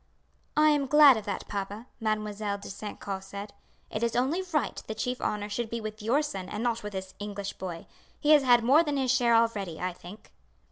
"I 0.57 0.69
am 0.71 0.87
glad 0.87 1.15
of 1.15 1.25
that, 1.25 1.47
papa," 1.47 1.85
Mademoiselle 1.99 2.57
de 2.57 2.71
St. 2.71 2.99
Caux 2.99 3.19
said; 3.23 3.53
"it 3.91 4.01
is 4.01 4.15
only 4.15 4.41
right 4.51 4.81
the 4.87 4.95
chief 4.95 5.21
honour 5.21 5.47
should 5.47 5.69
be 5.69 5.79
with 5.79 6.01
your 6.01 6.23
son 6.23 6.49
and 6.49 6.63
not 6.63 6.81
with 6.81 6.93
this 6.93 7.13
English 7.19 7.53
boy. 7.53 7.85
He 8.19 8.31
has 8.31 8.41
had 8.41 8.63
more 8.63 8.81
than 8.81 8.97
his 8.97 9.11
share 9.11 9.35
already, 9.35 9.79
I 9.79 9.93
think." 9.93 10.33